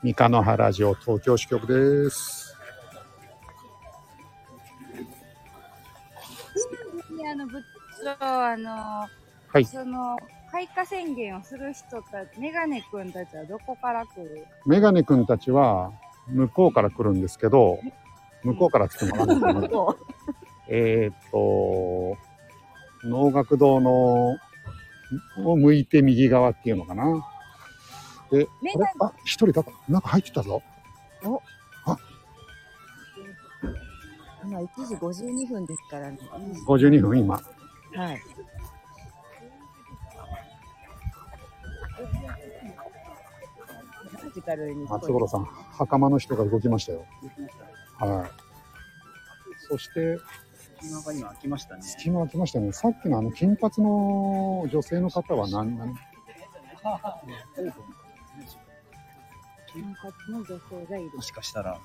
[0.01, 2.55] 三日野原城東京支局です。
[7.11, 7.61] にあの部
[8.19, 10.17] 長、あの、はいその、
[10.51, 14.47] 開花宣言をする人たち、メガネ君たちはどこから来る？
[14.65, 15.91] メガネ君たちは
[16.29, 17.79] 向こうから来るんですけど、
[18.41, 20.20] 向こうから来てもらうんですけど、そ
[20.73, 22.17] えーっと、
[23.05, 24.37] 能楽堂の、
[25.45, 27.03] を向いて右側っていうのかな。
[28.31, 28.85] で、あれ？
[29.01, 29.65] あ、一人だ。
[29.89, 30.63] なんか入ってたぞ。
[34.43, 36.17] 今1時52分ですからね。
[36.65, 37.35] 52分今。
[37.35, 37.41] は
[38.13, 38.21] い。
[44.89, 47.05] 松五郎さん、袴の人が動きましたよ。
[47.99, 48.31] はい。
[49.67, 50.17] そして、
[50.81, 51.83] 隙間が今開きましたね。
[51.83, 52.71] 隙間空きましたね。
[52.71, 55.93] さっきのあの金髪の女性の方は何、何？
[59.71, 61.11] 金髪の女性がいる。
[61.15, 61.79] もしかしたら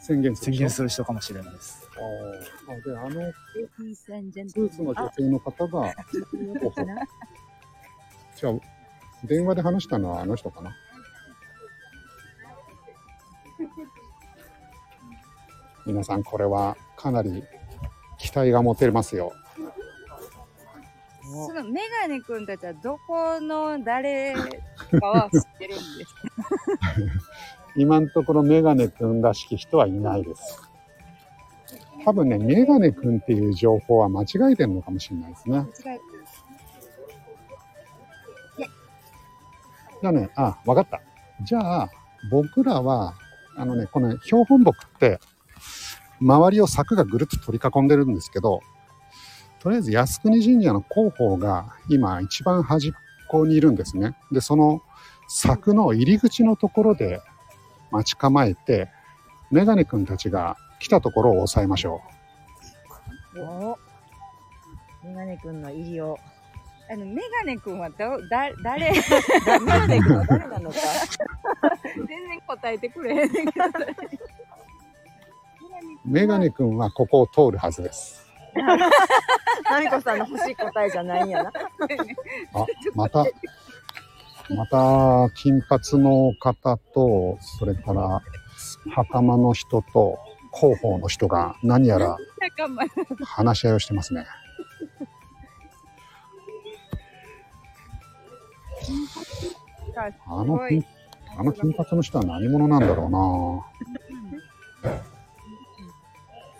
[0.00, 1.88] 宣言する人宣言する人かもしれないです。
[1.96, 3.32] あーあで、あの
[3.94, 5.94] スーツの女性の方が、
[8.36, 8.52] じゃあ、
[9.24, 10.76] 電話で話したのはあの人かな？
[15.86, 17.42] 皆さん、これはかなり
[18.32, 19.32] 期待が持てますよ。
[21.22, 26.20] そのメガネ君たちはどこの誰かは知ってるんですか？
[27.76, 30.60] 今のところメガネくんらしき人はいないです。
[32.04, 35.58] 多分ね、メガネくんっていう情報は間違えてるのかもしれないですね。
[35.58, 36.00] 間違えて
[40.00, 41.00] じゃあね、あ、わかった。
[41.42, 41.90] じゃあ、
[42.30, 43.14] 僕らは、
[43.56, 45.20] あのね、この標本木って、
[46.22, 48.60] 周りを柵がぐるっと取り囲んでるんですけど、
[49.60, 52.92] とりあえず靖国神社の広報が今一番端っ
[53.28, 54.16] こにいるんですね。
[54.30, 54.82] で、その
[55.28, 57.20] 柵の入り口のところで
[57.90, 58.88] 待ち構えて、
[59.50, 62.00] メガネ君たちが来たところを押さえましょ
[63.36, 63.78] お
[65.06, 66.18] メガネくんの入りを。
[66.90, 67.96] あの、メガネ君はど、
[68.28, 68.92] だ、誰
[69.46, 70.76] だメガネくんは誰なのか。
[71.96, 73.64] 全然答えてくれへんねんけど。
[75.82, 76.08] う。
[76.08, 78.26] メガネ君はここを通るはずです。
[79.70, 81.52] ナミコさんの欲しい答えじゃないんやな。
[82.54, 83.24] あ、また、
[84.50, 88.20] また、金髪の方と、それから、
[88.94, 90.18] 袴の人と、
[90.54, 92.18] 広報の人が何やら
[93.24, 94.26] 話し合いをしてますね。
[100.26, 100.84] あの金、
[101.38, 103.64] あの金髪の人は何者なんだろ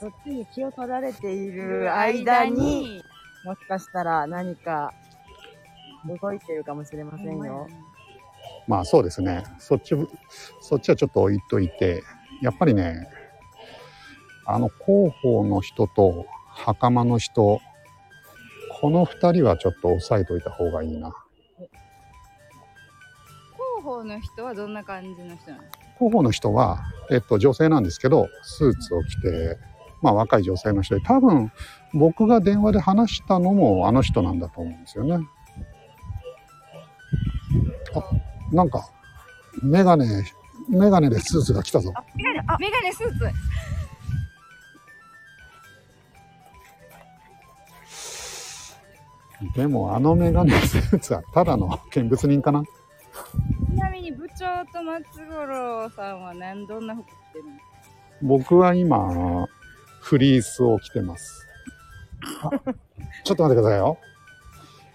[0.02, 3.04] そっちに気を取られている間に、
[3.44, 4.92] もしかしたら何か
[6.20, 7.68] 動いてるかもしれませんよ。
[8.66, 9.44] まあそうですね。
[9.60, 9.94] そっち、
[10.60, 12.02] そっちはちょっと置いといて、
[12.40, 13.06] やっぱりね、
[14.44, 17.60] あの広報の人と袴の人、
[18.80, 21.12] この二人はちょっと押さえといた方がいいな。
[23.52, 25.62] 広報の人はどんな感じの人なの？
[25.96, 26.80] 広報の人は、
[27.12, 29.58] えっと、女性なんですけど、スーツを着て、
[30.02, 31.50] まあ若い女性の人で、多分
[31.94, 35.26] 僕が電話で話したのもあの人なんだと思うんですよね。
[37.94, 38.90] あ、なんか、
[39.62, 40.06] メガネ、
[40.68, 41.92] メガネでスーツが来たぞ。
[41.94, 43.30] あ、メガネ、あ、メガネスーツ。
[49.56, 52.68] でもあのメガネスーツはただの見物人かなち
[53.74, 57.44] なみに部長と松五郎さんは何、どんな服着てる
[58.22, 58.38] の？
[58.38, 59.48] 僕は今、
[60.02, 61.46] フリースを着てます。
[62.42, 62.50] あ
[63.24, 63.98] ちょっと待ってくださいよ。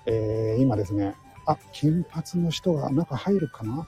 [0.06, 3.88] えー、今ですね、あ、金髪の人が中入るかな？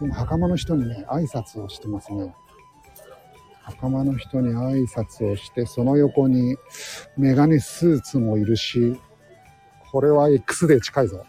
[0.00, 2.34] 今、袴の人にね、挨拶をしてますね。
[3.64, 6.56] 袴の人に挨拶をして、その横に
[7.16, 9.00] メガネスーツもいるし、
[9.90, 11.24] これは X で近いぞ。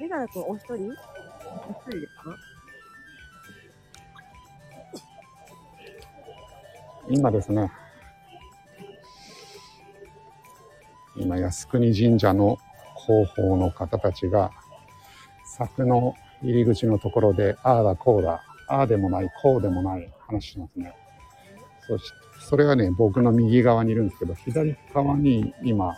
[0.00, 0.88] メガネ君お一人？
[0.88, 2.36] お一人ですか？
[7.08, 7.70] 今ですね、
[11.16, 12.58] 今、靖国神社の
[13.06, 14.50] 広報の方たちが、
[15.56, 20.94] 柵の入り口のところで、ああだこうだ、ああでもない、こうでもない話しますね。
[21.86, 25.94] そして、それがね、僕の右側にいるんですけど、左側に今、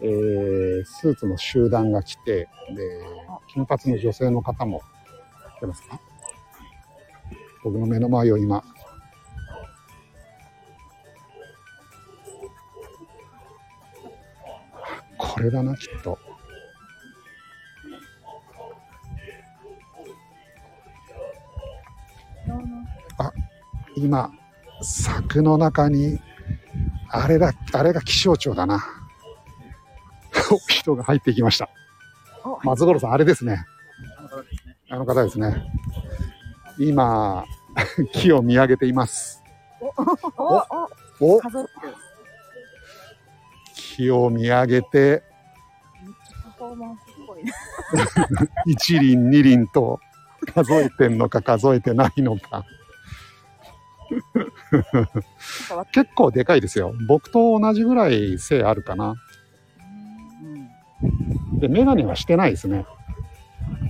[0.00, 3.02] えー、スーツの集団が来て、で、
[3.52, 4.82] 金髪の女性の方も
[5.56, 6.00] 来てますか？
[7.64, 8.62] 僕の目の前を今、
[15.38, 16.18] これだな、きっと。
[23.18, 23.32] あ、
[23.94, 24.32] 今、
[24.82, 26.20] 柵の中に、
[27.08, 28.84] あれだ、あれが気象庁だな。
[30.68, 31.70] 人が入ってきました。
[32.64, 33.64] 松五郎さん、あれですね。
[34.90, 35.54] あの方ですね。
[36.80, 37.44] 今、
[38.12, 39.40] 木を見上げています。
[41.20, 41.40] おお。
[43.98, 45.27] 木を見上げて、
[46.58, 47.52] フォーマンスっぽいな。
[48.66, 50.00] 一輪二輪と
[50.54, 52.64] 数えてんのか数えてないのか。
[55.92, 56.92] 結構でかいですよ。
[57.06, 59.14] 僕と同じぐらい背あるかな。
[61.60, 62.86] で、メガネはしてないですね。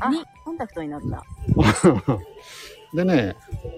[0.00, 0.10] あ、
[0.44, 1.24] コンタクトになった。
[2.94, 3.36] でね、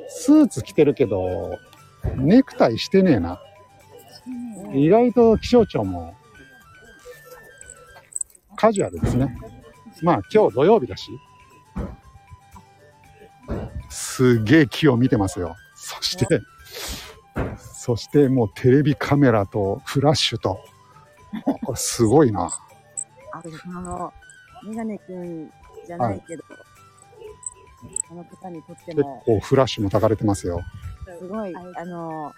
[0.08, 1.58] スーツ着てるけど、
[2.16, 3.40] ネクタイしてねえな。
[4.72, 6.14] 意外と気象庁も
[8.60, 9.34] カジュアルですね。
[10.02, 11.10] まあ今日土曜日だし。
[13.88, 15.56] すげえ木を見てますよ。
[15.74, 16.26] そして、
[17.56, 20.60] そしてもうテレビカメラとフラッシュと、
[21.64, 22.50] これすごいな。
[23.32, 23.42] あ、
[23.80, 24.12] の、
[24.68, 25.50] メガネ君
[25.86, 26.44] じゃないけど、
[28.10, 30.60] あの方にとって結も、構フラッシュも焚かれてますよ。
[31.18, 32.34] すごい、あの、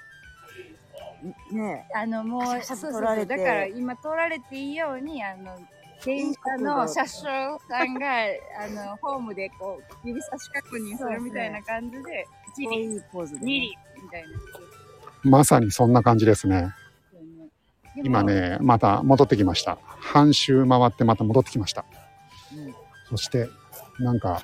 [1.51, 5.59] ねあの、もう、そうそう撮られてそうだから今撮られていいように、あの、
[6.05, 7.23] 電車の車掌
[7.69, 8.07] さんが、
[8.61, 12.27] あの、ホームでこう、指差し確認するみたいな感じで、
[12.61, 13.71] え、1こう輪、いうポーズで、2輪
[14.03, 14.29] みたいな。
[15.23, 16.73] まさにそんな感じですね。
[18.03, 18.23] 今。
[18.23, 19.79] ね、また戻ってきました。
[20.01, 21.85] 半周回ってまた戻ってきました。
[22.55, 22.75] うん
[23.13, 23.51] そして、
[23.99, 24.43] なんか、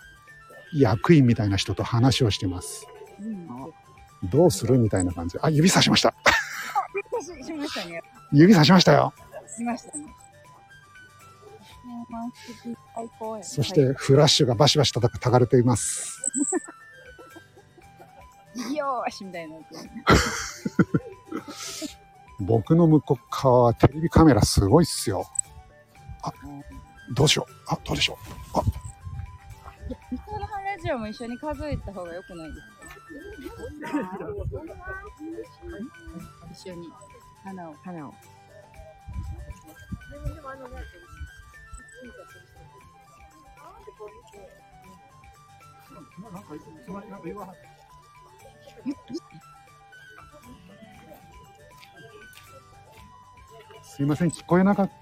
[0.74, 2.86] 役員みたいな人と話をしてます。
[3.18, 3.48] うん。
[4.24, 5.38] どうするみたいな感じ。
[5.40, 6.14] あ、指さしました。
[7.22, 8.02] ししましたね。
[8.30, 9.14] 指さしましたよ。
[9.56, 10.04] しましたね。
[13.42, 16.20] そして、フラッシュがバシバシ叩かたかれています。
[18.74, 19.57] よーしみたいな。
[22.40, 25.26] 僕の向こう側はテレビカメラすごいっすよ。
[26.22, 26.32] あ、
[27.14, 27.53] どうしよう。
[27.68, 28.62] あ、どうでしょう。
[30.11, 33.99] ミサラハラジオも一緒に数えた方が良くないですか？
[36.53, 36.88] 一緒に
[37.44, 37.74] 花を。
[37.84, 38.14] 花を。
[53.82, 54.94] すいません、聞こえなかった。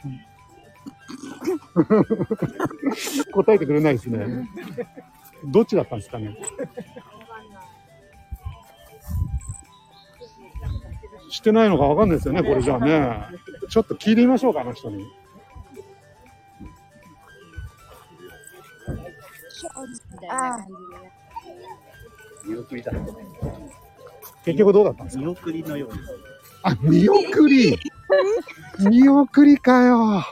[3.32, 4.48] 答えてくれないですね。
[5.44, 6.36] どっちだったんですかね。
[11.30, 13.26] してないのかわかんないですよね、これじゃあね。
[13.68, 15.04] ちょっと聞いてみましょうか、あの人に。
[20.12, 20.85] みたいな感じでね。
[22.56, 23.18] 見送りだってね。
[24.44, 26.00] 結局どうだったんですか見送りのようです。
[26.62, 27.78] あ、見送り？
[28.90, 30.22] 見送りかよ。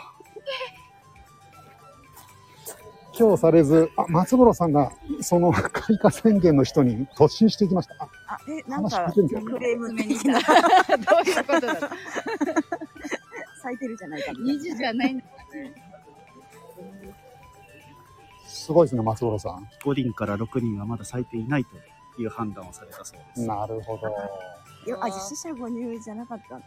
[3.17, 7.95] 今日されず、あ、松五郎さんが、その開花宣言の人に突進していきました。
[8.01, 9.21] あ、あ、え、なんか、ク
[9.61, 10.47] レーム目に的な、ど
[11.25, 11.75] ういうことだ
[13.63, 14.53] 咲いてるじゃないかみたいな。
[14.55, 15.25] 虹じゃないんだ。
[18.47, 19.69] すごいですね、松五郎さん。
[19.85, 21.77] 5人から6人はまだ咲いていないと
[22.19, 23.47] いう判断をされたそうです。
[23.47, 24.09] なるほど。
[24.91, 26.61] よあ、死者誤入じゃなかった。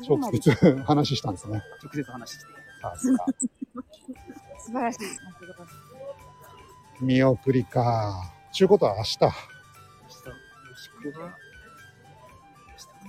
[0.00, 1.62] 四直接話したんですね。
[1.82, 2.44] 直接話して。
[2.82, 3.24] さすが
[4.58, 4.98] 素晴らしい。
[7.00, 8.32] 見送りか。
[8.52, 9.18] ちゅうことは明日。
[9.20, 9.32] 明日
[11.04, 11.18] 明日、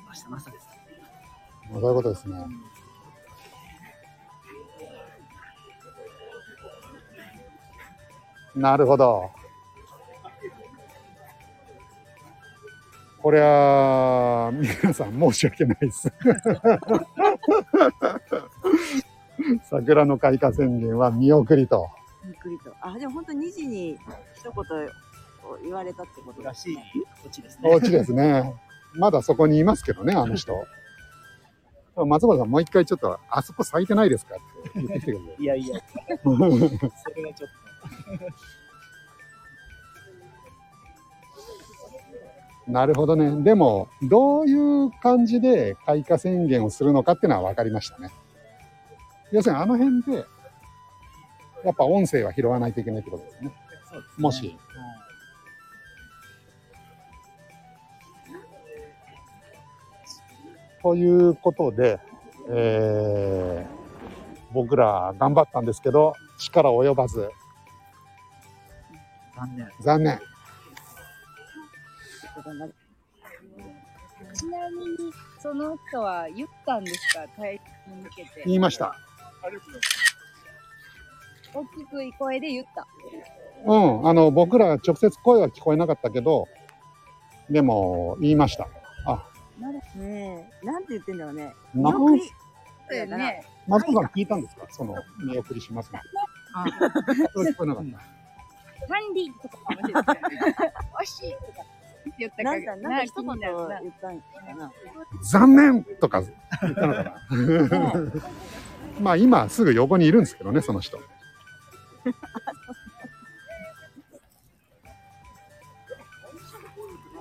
[0.07, 0.67] 明日の朝です。
[1.71, 2.37] そういうことですね。
[8.55, 9.31] なるほど。
[13.25, 16.13] これは、皆さん申し訳ないです。
[19.67, 21.89] 桜の開花宣言は見送りと。
[22.23, 22.71] ゆっくりと。
[22.81, 23.97] あ、でも本当2時に
[24.35, 24.55] 一言を
[25.63, 26.77] 言われたってことらしい
[27.23, 27.71] 土地ですね。
[27.73, 28.53] お家ですね。
[28.93, 30.63] まだそこにいますけどね、あの人。
[31.95, 34.37] 松原さん、もう一回ちょっと、あそこ咲いてないですかっ
[34.71, 35.19] て言ってきてくれ。
[35.39, 35.79] いやいや、
[36.21, 36.35] それ
[37.23, 37.55] はちょっと。
[42.67, 43.43] なるほどね。
[43.43, 48.09] でも、どういう感じで開花宣言をするのかっていうのは分かりましたね。
[49.31, 50.25] 要するにあの辺で、
[51.63, 53.51] やっぱ音声は拾わないといけないってことですね。
[53.87, 54.57] すねもし。
[60.81, 61.99] ということで、
[62.49, 63.85] えー
[64.55, 67.29] 僕ら頑張ったんですけど、力及ばず、
[69.35, 69.69] 残念。
[69.81, 70.19] 残念。
[74.33, 77.25] ちなみに、その人は言ったんですか？
[77.37, 78.29] 大会に向けて。
[78.45, 78.95] 言いました。
[81.53, 82.85] 大きくい声で言った。
[83.65, 86.47] うん、あの、僕ら直接声は聞こえなかったけど、
[87.49, 88.67] でも、言いました。
[89.05, 89.27] あ、
[89.95, 91.55] ねえ、なんて言ってんだろうね。
[91.73, 92.21] な見送り。
[92.89, 93.43] そうよね。
[93.67, 94.67] 松本さん聞いたんですか？
[94.69, 96.01] その、見送りしますね。
[96.53, 96.65] あ
[97.33, 97.97] それ聞こえなかった。
[98.87, 100.05] 管理とかかもしれな い。
[101.01, 101.45] 惜しいとか
[102.17, 103.41] 言ったかなんか、なんか一気言言っ
[104.01, 104.25] たんか
[104.57, 104.71] な。
[105.23, 106.29] 残念とか言
[106.71, 107.15] ったのかな。
[109.01, 110.99] まあ今すぐ横にいるんですけどね、その人。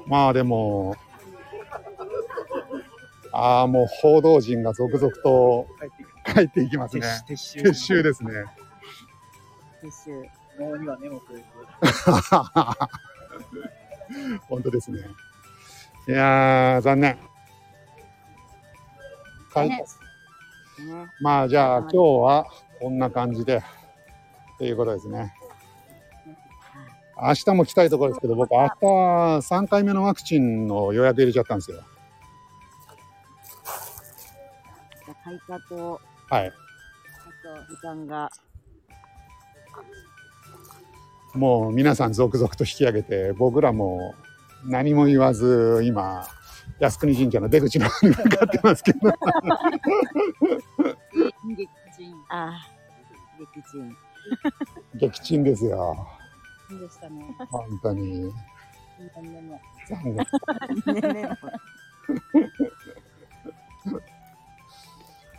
[0.07, 0.97] まあでも、
[3.33, 7.07] ああ、もう報道陣が続々と帰ってき帰っていきますね。
[7.29, 7.61] 撤収。
[7.61, 8.31] 撤収ですね。
[9.83, 10.29] 撤収。
[10.61, 11.45] 脳には目もくれず。
[14.49, 15.01] 本当ですね。
[16.09, 17.19] いやー、残念。
[21.21, 22.47] まあじゃあ今日は
[22.81, 23.63] こんな感じでっ
[24.59, 25.33] ていうことですね。
[27.17, 31.83] 明日も来たいところですけど僕明日3回目のワクチンの予約入れちゃったんですよ。
[35.07, 36.49] じゃあ開花と、はい。
[36.49, 38.31] あと時間が。
[41.35, 44.15] もう皆さん続々と引き上げて僕らも
[44.65, 46.27] 何も言わず今
[46.81, 48.99] 靖国神社の出口の方に向かってますけど
[51.57, 51.69] 劇
[51.99, 52.75] 人ああ、
[53.39, 53.97] 撃沈。
[54.95, 56.07] 撃沈ですよ。
[56.71, 57.25] でしたね。
[57.51, 58.33] 本当に
[59.15, 59.61] 何年も。
[59.89, 60.17] 残念。
[60.17, 61.39] ね ね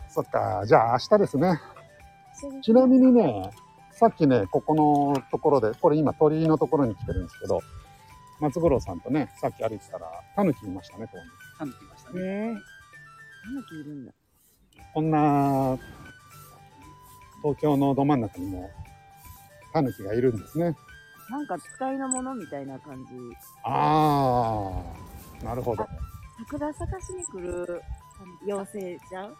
[0.08, 1.60] そっか、じゃあ明日ですね。
[2.62, 3.50] ちなみにね、
[3.98, 7.60] さっきね、ここのところで、これ今鳥居のところに来てるんですけど、
[8.40, 11.24] 松五郎さんとね、さっき歩いてたら、タヌキいましたね、ここに。
[11.58, 12.20] タヌキいましたね。
[12.20, 12.52] え。
[12.52, 14.12] タヌキいるんだ。
[14.92, 15.78] こんな、
[17.42, 18.70] 東京のど真ん中にも、
[19.72, 20.76] タヌキがいるんですね。
[21.30, 23.14] なんか使いのものみたいな感じ。
[23.64, 25.86] あー、なるほど。
[26.38, 27.82] 桜咲かしに来る
[28.44, 29.36] 妖精ちゃう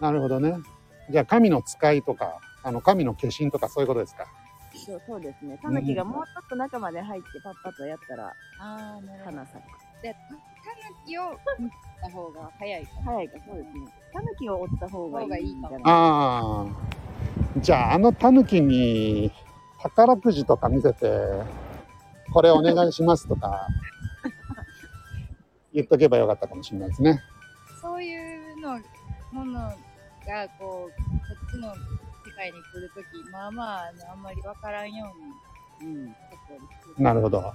[0.00, 0.54] なるほどね。
[1.10, 4.26] じゃあ、神の使いとか、あの、神の化身とかそういうことですか？
[4.74, 5.58] そうそうですね。
[5.62, 8.32] タヌキがもうちょっと中まで入ってパッパッとやったらあ
[8.98, 9.36] あ、なるほど。
[9.36, 10.02] 花咲く。
[10.02, 10.36] で、タヌ
[11.06, 11.70] キを見
[12.02, 13.86] た方が早いか早いか、そうですね。
[14.12, 15.80] タヌキを追った方がいいんじゃない？
[15.84, 19.32] あー、じゃあ、あのタヌキに、
[19.82, 21.10] 宝くじとか見せて、
[22.34, 23.66] これお願いしますとか、
[25.72, 27.20] 言っとけばよかったかもしれないですね。
[27.80, 28.78] そういうの、
[29.32, 29.72] もの
[30.26, 30.96] が、こう、こ
[31.46, 31.76] っちの世
[32.36, 35.14] 界に来るとき、まあまあ、あんまりわからんよ
[35.80, 36.16] うに、うん。
[37.02, 37.54] なるほど。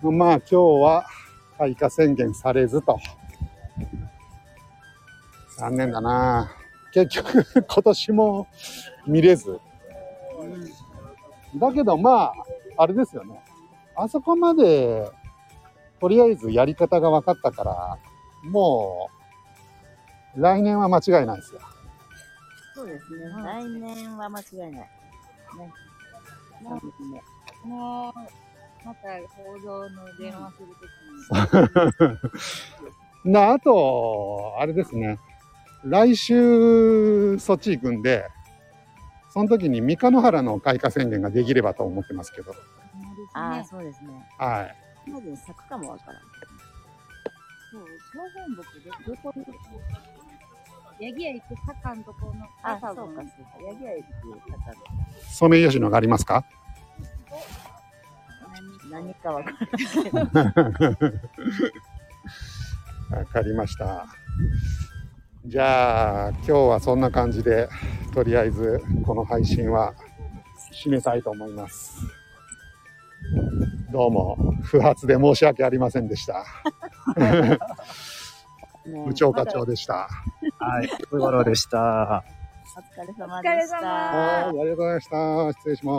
[0.00, 1.06] まあ今日は
[1.58, 2.98] 開花宣言されずと。
[5.58, 6.52] 残念だな。
[6.92, 8.46] 結局今年も
[9.06, 9.60] 見れず。
[11.56, 12.32] だけどまあ、
[12.76, 13.42] あれですよね。
[13.96, 15.10] あそこまで、
[16.00, 17.98] とりあえずやり方が分かったから、
[18.50, 19.10] も
[20.36, 21.60] う、来年は間違いないですよ。
[22.74, 23.24] そうですね。
[23.42, 24.70] 来年は間違いない。
[24.72, 24.90] ね。
[26.62, 27.22] もそうですね。
[27.64, 28.12] う、もう、
[28.84, 30.86] また報道の電話すると
[32.06, 35.18] きに、 なあと、あれですね。
[35.84, 38.28] 来週、そっち行くんで、
[39.30, 42.52] その時に三日野原の開花宣言ができればと思ってますけど。
[43.34, 44.10] ああ、ね、そうですね。
[44.38, 44.76] はい。
[45.12, 46.22] まず咲くかもわからん。
[47.70, 49.44] そう、標本木で、どこに、
[51.06, 52.32] ヤギ屋行く坂のとこの、
[52.62, 53.62] あ、多分そうか、そうか。
[53.68, 54.10] ヤギ屋行く
[54.50, 54.78] 方で
[55.28, 56.44] ソメイヨシノがありますか？
[58.90, 59.50] 何何かわか
[60.12, 60.22] ら
[63.12, 63.18] ん。
[63.20, 64.06] わかりました。
[65.46, 67.68] じゃあ、今日はそんな感じで、
[68.12, 69.94] とりあえずこの配信は
[70.72, 72.02] 締めたいと思います。
[73.92, 76.44] どうも不発で申し訳ありませんでした。
[79.06, 80.08] 部長課長でした。
[80.58, 82.24] はい、小五郎でした。
[82.76, 83.76] お疲れ様でした。
[83.78, 85.52] はい、ありがとうございました。
[85.52, 85.92] 失礼しま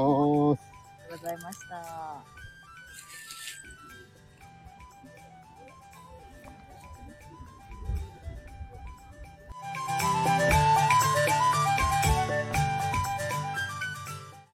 [0.56, 0.62] す。
[0.62, 2.40] ありがとうございました。
[10.26, 10.29] you